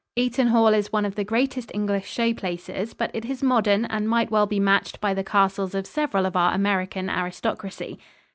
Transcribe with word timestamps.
Eaton 0.15 0.47
Hall 0.47 0.69
is 0.73 0.91
one 0.91 1.05
of 1.05 1.13
the 1.13 1.23
greatest 1.23 1.69
English 1.75 2.09
show 2.09 2.33
places, 2.33 2.95
but 2.95 3.11
it 3.13 3.23
is 3.25 3.43
modern 3.43 3.85
and 3.85 4.09
might 4.09 4.31
well 4.31 4.47
be 4.47 4.59
matched 4.59 4.99
by 4.99 5.13
the 5.13 5.23
castles 5.23 5.75
of 5.75 5.85
several 5.85 6.25
of 6.25 6.35
our 6.35 6.55
American 6.55 7.07
aristocracy. 7.07 7.99